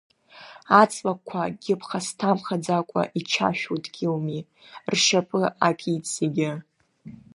Аҵлақәа 0.81 1.37
акгьы 1.45 1.75
ԥхасҭамхаӡакәа, 1.79 3.01
ичашәу 3.19 3.77
дгьылми, 3.83 4.41
ршьапы 4.91 5.41
акит 5.67 6.03
зегьы! 6.13 6.51